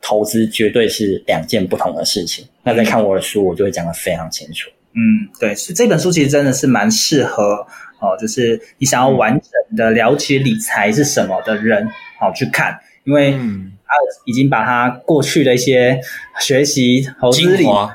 [0.00, 2.44] 投资绝对是两件不同的事情。
[2.62, 4.70] 那在看我的书，我就会讲得非常清楚。
[4.94, 7.66] 嗯，对，是这本书其实真的是蛮适合
[8.00, 11.86] 哦，就是你想要完整的了解理财是什么的人，
[12.18, 16.00] 好、哦、去看，因为他已经把他过去的一些
[16.40, 17.88] 学习投资理财，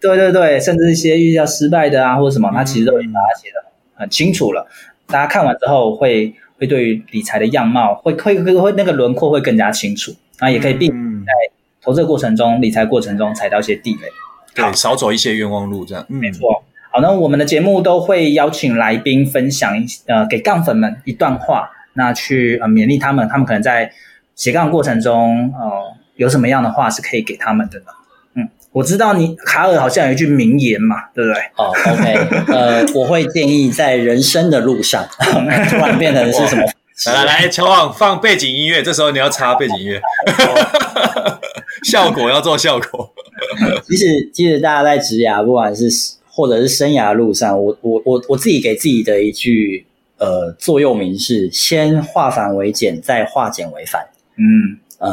[0.00, 4.66] 对对对，甚至一些遇到失败的啊或者什么，他其实都已经把它写的很清楚了。
[5.06, 11.32] 大家看完之后会会对于理财的样貌会会会会那个轮廓会更加清楚，那也可以避免在
[11.82, 14.08] 投资的过程中、理财过程中踩到一些地雷。
[14.54, 16.04] 对，少走一些冤枉路，这样。
[16.08, 16.62] 嗯、没错。
[16.92, 23.90] 好，那我们的节目都会邀请来宾分享一，呃，给杠粉们一段话，那去呃勉励他们，他们可能在
[24.34, 27.86] 斜杠过程中，呃，有什么样的话是可以给他们的呢？
[28.34, 31.42] 嗯，我知道你卡尔好像有一句名言嘛，对不对？
[31.56, 36.62] 哦，OK，呃， 我会建议在人生的路上， 突然变成是什么？
[37.06, 40.02] 来来来，乔旺放背景音乐，这时候你要插背景音乐，
[41.84, 43.10] 效果要做效果。
[43.88, 45.88] 其实，其实大家在职涯，不管是
[46.28, 49.86] 或者是生涯路上，我我我我自己给自己的一句
[50.20, 54.06] 呃座右铭是：先化繁为简，再化简为繁。
[54.36, 55.10] 嗯，呃，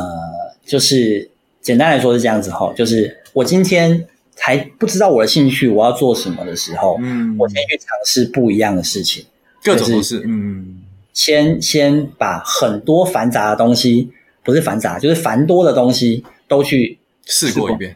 [0.66, 1.28] 就是
[1.62, 4.06] 简单来说是这样子哈，就是我今天
[4.38, 9.26] 还不知道我的兴趣我要做什么的时候，嗯，我先去尝试不一样的事情，
[9.64, 14.12] 各种都是，嗯，先先把很多繁杂的东西，
[14.44, 17.92] 不是繁杂，就是繁多的东西都去试过一遍。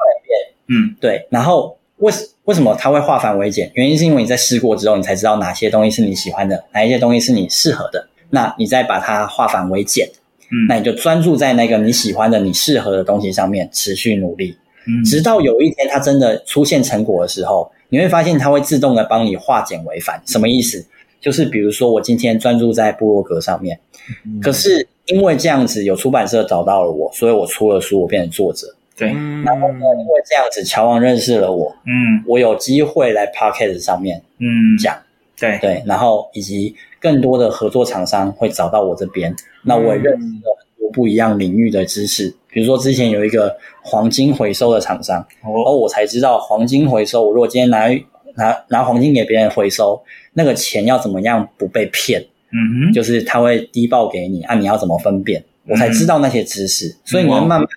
[0.67, 1.27] 嗯，对。
[1.29, 2.13] 然后为
[2.45, 3.69] 为什么它会化繁为简？
[3.75, 8.07] 原因是因为你在试过之后，你才知道哪些东西是你喜欢的，哪一些东西是你适合的。
[8.31, 10.09] 那你再把它化繁为简，
[10.51, 20.21] 嗯，那你就专注在那个你喜欢的、你适合的东西上面，持续努力，嗯，直到有一天它真的出现成果的时候，你会发现它会自动的帮你化简为繁。
[20.25, 20.85] 什么意思？
[21.19, 23.79] 就是比如说我今天专注在部落格上面，
[24.25, 28.73] 嗯，可是因为这样子有出版社找到了我，所以我出了书，我变成作者。
[28.97, 29.07] 对，
[29.43, 34.95] 然后呢，因为这样子，乔王认识了我，嗯，我有机会来 Podcast 上面，嗯，讲，
[35.39, 35.57] 对。
[35.59, 47.87] 对，然后以及更多的合作厂商会找到我这边，那我也认识了很多不一样领域的知识，比如说之前有一个黄金回收的厂商，然后我才知道黄金回收，我如果今天拿
[48.35, 49.99] 拿拿黄金给别人回收，
[50.33, 57.67] 那个钱要怎么样不被骗，嗯哼，就是他会低报给你，啊，你要怎么分辨，我才知道那些知识，所以你会慢慢。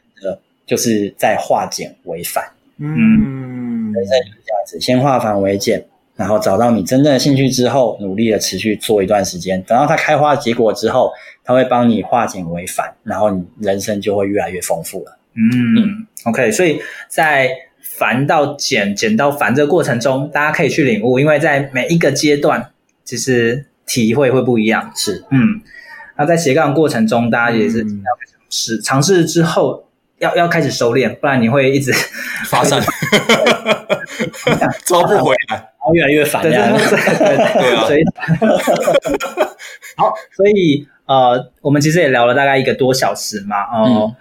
[0.67, 2.43] 就是在化简为繁，
[2.79, 5.85] 嗯，人生就是这样子，先化繁为简，
[6.17, 11.13] 然后找到你真正的兴趣之后，努力的持续做一段时间，等到它开花结果之后，
[11.45, 15.19] 它会帮你化简为繁，然后你人生就会越来越丰富了。
[15.35, 17.51] 嗯，嗯，OK，所以在
[17.83, 22.71] 繁到简，简到繁这个过程中，大家可以去领悟，因为在每一个阶段，
[23.05, 24.91] 其实体会会不一样。
[24.97, 25.61] 是，嗯，
[26.17, 29.85] 那在斜杠过程中，大家也是要尝试，尝试之后。
[30.19, 31.93] 要要开始收敛，不然你会一直
[32.47, 32.81] 发散，
[34.85, 36.43] 抓 不回来，然后越来越烦。
[36.43, 36.77] 对啊，
[37.87, 38.03] 所以
[39.97, 43.57] 好，所以呃，我们其实也聊了大概一个多小时嘛。
[43.65, 44.15] 哦、呃，嗯、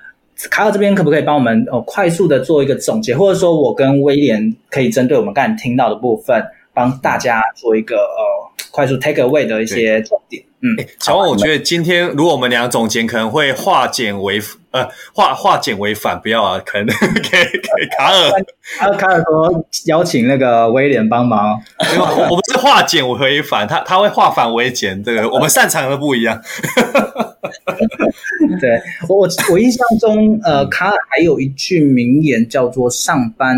[0.49, 10.43] 卡尔这边可不可以帮我们哦、呃、快速的做一个总结，或者说我跟威廉可以针对我们刚才听到的部分，帮大家做一个呃快速 take away 的一些重点。
[10.61, 18.31] 嗯，乔王，我觉得今天如果我们两个总结，可能会化简为呃化化简为繁，不要啊， 可能给给卡尔，
[18.79, 21.61] 卡尔卡尔说邀请那个威廉帮忙，
[21.93, 26.41] 因为我们是化简为反，他他会化繁为简，这个我们擅长的不一样。
[28.61, 33.57] 对我我我印象中，呃，卡尔还有一句名言叫做“上班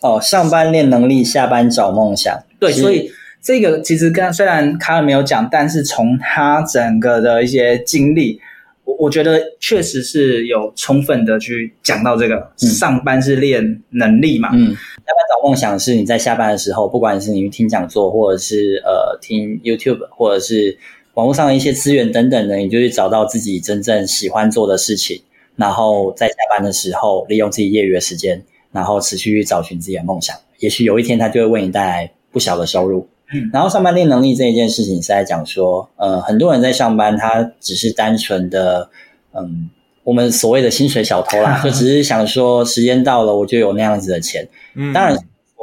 [0.00, 2.38] 哦，上班练能力，下班找梦想”。
[2.58, 3.10] 对，所以。
[3.42, 8.38] 这个其实刚虽然卡尔没有讲，但是从他整个的一些经历，
[8.84, 12.36] 我我觉得确实是有充分的去讲到这个。
[12.36, 20.76] 嗯、上班是练能力嘛，嗯，下班找梦想是你在下班的时候，不管是你听讲座，或者是呃听 YouTube，或者是
[21.14, 25.22] 网络上的一些资源等等的，你就去找到自己真正喜欢做的事情，
[25.56, 28.42] 然后在下班的时候利用自己业余的时间，
[28.72, 30.36] 然后持续去找寻自己的梦想。
[30.58, 33.06] 也许有一天，它就会为你带来不小的收入。
[33.32, 38.90] 嗯然后上班练能力这一件事情是在讲说，呃，很多人在上班，他只是单纯的，
[39.32, 39.70] 嗯，
[40.02, 44.48] 我们所谓的薪水小偷啦， 就只是想说时间到了我就有那样子的钱。
[44.74, 45.16] 嗯，当然，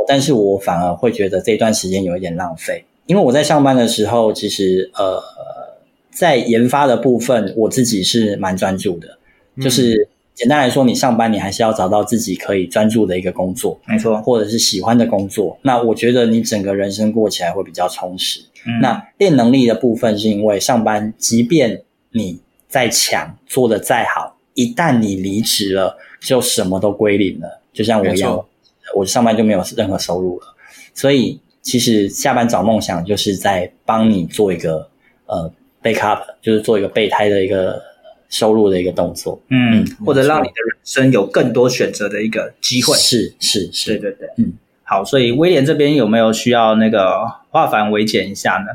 [0.08, 5.22] 但是我反而会觉得这段时间有一点浪费，因为我在上班的时候，其实呃，
[6.10, 9.18] 在研发的部分我自己是蛮专注的。
[9.60, 10.07] 就是
[10.38, 15.58] 简单来说，你上班你还是要找到自己可以专注的一个工作，没错，或者是喜欢的工作。
[15.64, 18.40] 那我觉得你整个人生过起来会比较充实。
[18.68, 21.82] 嗯、那练能力的部分是因为上班，即便
[22.12, 27.60] 你再强，做得再好，一旦你离职了，就什么都归零了。
[27.74, 28.46] 就像我一样，
[28.96, 30.46] 我上班就没有任何收入了。
[30.94, 34.88] 所以其实下班找梦想就是在帮你做一个
[35.26, 37.82] 呃 backup，就是做一个备胎的一个
[38.30, 39.42] 收入的一个动作。
[39.50, 42.96] 嗯，或者让你的人生有更多选择的一个机会。
[42.98, 44.54] 是是是，对对对，嗯。
[44.84, 48.68] 好，所以威廉这边有没有需要那个化繁为简一下呢？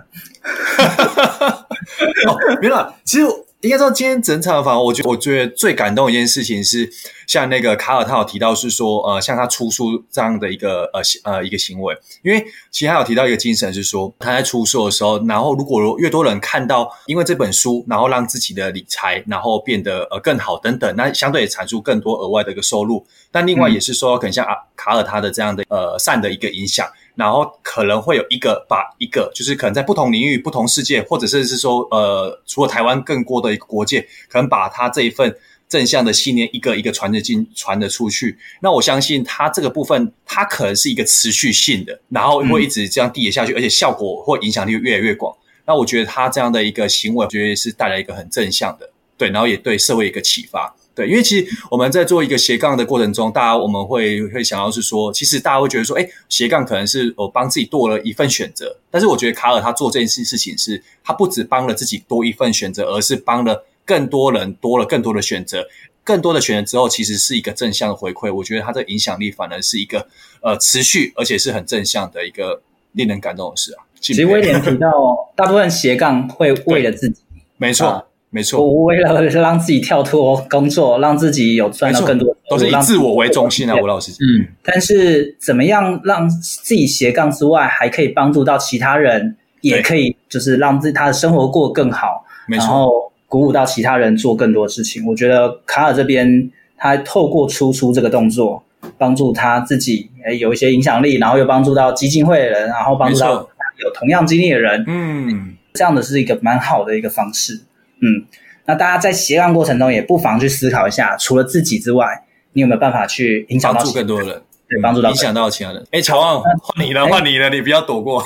[2.28, 2.92] 哦，没有。
[3.04, 3.26] 其实。
[3.62, 6.90] 应该说，今天整场的访，我觉得我觉得最感动一件事情是，
[7.28, 23.06] 像那个卡尔他有提到是说，呃，像他出书这样的一个呃呃一个行为，因为其实他有提到一个精神是说，他在出书的时候，然后如果越多人看到，因为这本书，然后让自己的理财然后变得呃更好等等，那相对也产出更多额外的一个收入。
[23.30, 26.84] 但另外也是说，可能像啊卡尔他的这样的呃善的一个影响。
[27.14, 35.36] 然后可能会有一个把一个，就是可能在不同领域、不同世界，或者甚至是说，呃，除了台湾更多的一个国界，可能把他这一份
[35.68, 38.38] 正向的信念一个一个传得进、传得出去。
[38.60, 45.34] 那我相信他这个部分，他可能是一个持续性的，然后会一直这样递延下去，而且效果或影响力越来越广。
[45.64, 50.74] 那我觉得他这样的一个行为，我觉得是带来一个很正向的，对，然后也对社会一个启发。
[50.94, 58.76] 对，因为其实我们在做一个斜杠的过程中，大家我们会会想要是说，其实大家会觉得说，哎，斜杠可能是我帮自己多了一份选择。
[58.90, 65.66] 但是我觉得卡尔他做这件事事情是，他不止帮了自己多一份选择，而是帮了更多人多了更多的选择，
[66.04, 68.30] 更多的选择之后，其实是一个正向的回馈。
[68.30, 70.06] 我觉得他的影响力反而是一个
[70.42, 72.60] 呃持续而且是很正向的一个
[72.92, 73.84] 令人感动的事啊。
[73.98, 74.88] 其实威廉提到，
[75.34, 77.22] 大部分斜杠会为了自己，
[77.56, 77.86] 没错。
[77.86, 78.04] 啊
[78.34, 84.10] 没错，我为了让自己跳脱工作，让自己有赚到更多，都是以自我为中心啊，吴老师。
[84.12, 95.06] 嗯，但是怎么样让自己斜杠之外，还可以帮助到其他人，也可以就是让自己他的生活过得更好，没错，然后鼓舞到其他人做更多事情。
[95.06, 98.64] 我觉得卡尔这边他透过出书这个动作，
[98.96, 104.82] 帮助他自己诶有一些影响力，然后又帮助到基金会的人，然后帮助到有同样经历的人。
[104.86, 107.60] 嗯，这样的是一个蛮好的一个方式。
[108.02, 108.26] 嗯，
[108.66, 114.42] 那大家在斜杠过程中也不妨去思考一下，除了自己之外，你有没有办法去影响到更多人？
[114.68, 115.84] 对，帮助到影响到其他人。
[115.90, 118.24] 哎，乔旺，换你了，换你了，你不要躲过。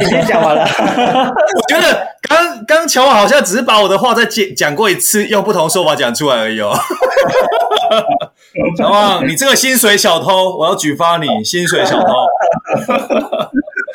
[0.00, 0.64] 你先讲完了。
[0.66, 6.76] 我觉得刚刚乔旺好像只是把我的话再讲讲过一次，用不同说法讲出来而已哦。
[8.76, 12.12] 乔旺，你这个薪水小偷，我要举发你，薪水小偷。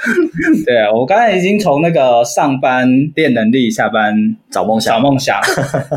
[0.66, 5.42] 对啊，我刚才已经从那个上班练能力，下班找梦想，找梦想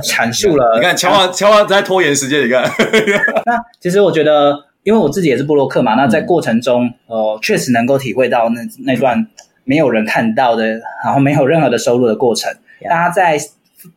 [0.03, 0.77] 阐述了。
[0.81, 2.45] 你看，乔王，乔王在拖延时间。
[2.45, 2.63] 你看，
[3.47, 9.27] 那其实我觉得，因为我自己也是布洛克嘛，那在过程中，呃，确实能够体会到那那段
[9.65, 12.53] 没有人看到的，然后没有任何的收入的过程。
[12.89, 13.39] 大家在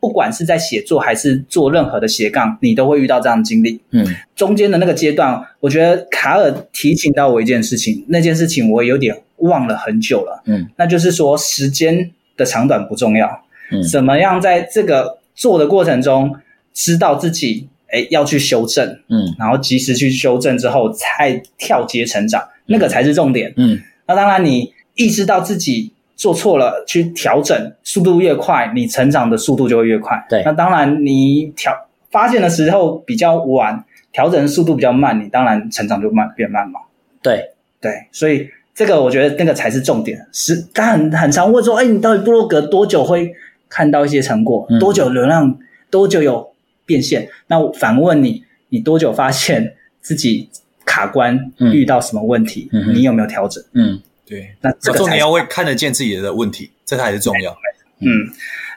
[0.00, 3.80] 不管是在写作还是做任何的斜杠，你都会遇到这样的经历。
[3.90, 4.06] 嗯，
[4.36, 9.16] 中间的那个阶段，我觉得卡尔提醒到我一件事情，那件事情我有点。
[9.42, 16.34] 忘了很久了，嗯，那就是说时间的长短不重要，嗯，怎么样在这个做的过程中
[16.72, 31.72] 知道自己诶要去修正，嗯，然后及时去修正之后再跳阶成长，嗯，那个才是重点，嗯，那当然你意识到自己做错了去调整，速度越快，你成长的速度就会越快，对，那当然你调
[32.10, 36.80] 发现的时候比较晚，调整的速度比较慢，你当然成长就慢变慢嘛，
[37.20, 37.50] 对。
[37.80, 38.48] 对，所以。
[38.74, 43.34] 这个我觉得那个才是重点，是他很很常问说，哎，你到底部落格多久会
[43.68, 44.66] 看到一些成果？
[44.70, 45.58] 嗯、多久流量？
[45.90, 46.52] 多久有
[46.86, 47.28] 变现？
[47.48, 50.48] 那我反问你，你多久发现自己
[50.86, 51.52] 卡关？
[51.58, 52.70] 嗯、遇到什么问题？
[52.72, 53.62] 嗯、你有没有调整？
[53.74, 54.54] 嗯，对。
[54.62, 57.54] 那这个重点要会看得见自己的问题，这才是重要。
[57.98, 58.08] 嗯，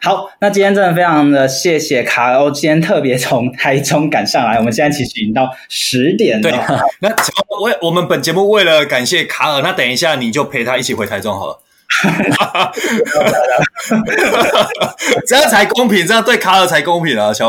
[0.06, 6.44] 好，那今天真的非常的谢谢卡欧，今天特别从台中赶上来，我们现在其实已经到十点了。
[6.44, 6.52] 对，
[7.00, 7.10] 那
[7.50, 11.60] 我我们本节目为了感谢卡尔，那等一下你就陪他一起回台中好了，
[15.26, 17.48] 这样才公平，这样对卡尔才公平啊，小。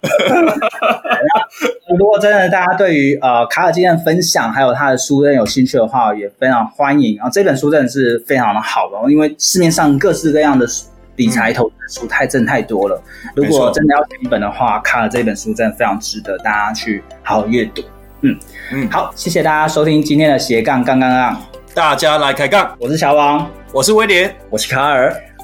[1.99, 10.87] 如果真的大家对于呃卡尔今天的分享还有他的书真的有兴趣的话，也非常欢迎啊，这本书真的是非常的好的，因为市面上各式各样的书。
[11.17, 13.03] 理财投资书太正太多了，
[13.35, 17.83] 如果真的要选一本的话，卡尔这本书真的非常值得大家去好好阅读。
[18.23, 18.39] 嗯
[18.73, 21.43] 嗯，好，谢谢大家收听今天的斜杠杠杠杠，
[21.75, 25.15] 大家来开杠，我是小王，我是威廉，我是卡尔，